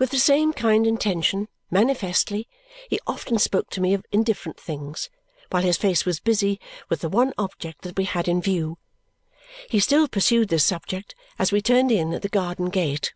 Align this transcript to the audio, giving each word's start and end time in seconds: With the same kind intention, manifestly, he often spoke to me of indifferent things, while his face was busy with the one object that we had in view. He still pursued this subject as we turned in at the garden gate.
With 0.00 0.10
the 0.10 0.18
same 0.18 0.52
kind 0.52 0.84
intention, 0.84 1.46
manifestly, 1.70 2.48
he 2.90 2.98
often 3.06 3.38
spoke 3.38 3.70
to 3.70 3.80
me 3.80 3.94
of 3.94 4.04
indifferent 4.10 4.58
things, 4.58 5.10
while 5.50 5.62
his 5.62 5.76
face 5.76 6.04
was 6.04 6.18
busy 6.18 6.58
with 6.88 7.02
the 7.02 7.08
one 7.08 7.32
object 7.38 7.82
that 7.82 7.96
we 7.96 8.02
had 8.06 8.26
in 8.26 8.42
view. 8.42 8.78
He 9.70 9.78
still 9.78 10.08
pursued 10.08 10.48
this 10.48 10.64
subject 10.64 11.14
as 11.38 11.52
we 11.52 11.62
turned 11.62 11.92
in 11.92 12.12
at 12.12 12.22
the 12.22 12.28
garden 12.28 12.68
gate. 12.68 13.14